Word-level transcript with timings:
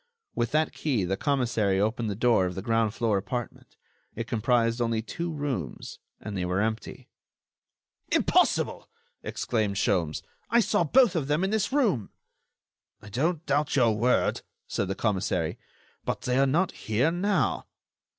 With 0.33 0.49
that 0.51 0.73
key 0.73 1.03
the 1.03 1.15
commissary 1.15 1.79
opened 1.79 2.09
the 2.09 2.15
door 2.15 2.47
of 2.47 2.55
the 2.55 2.63
ground 2.63 2.95
floor 2.95 3.19
apartment. 3.19 3.75
It 4.15 4.25
comprised 4.25 4.81
only 4.81 5.03
two 5.03 5.31
rooms 5.31 5.99
and 6.19 6.35
they 6.35 6.43
were 6.43 6.59
empty. 6.59 7.07
"Impossible!" 8.11 8.89
exclaimed 9.21 9.75
Sholmes. 9.75 10.23
"I 10.49 10.59
saw 10.59 10.83
both 10.83 11.15
of 11.15 11.27
them 11.27 11.43
in 11.43 11.51
this 11.51 11.71
room." 11.71 12.09
"I 12.99 13.09
don't 13.09 13.45
doubt 13.45 13.75
your 13.75 13.95
word," 13.95 14.41
said 14.67 14.87
the 14.87 14.95
commissary; 14.95 15.59
"but 16.03 16.21
they 16.23 16.39
are 16.39 16.47
not 16.47 16.71
here 16.71 17.11
now." 17.11 17.67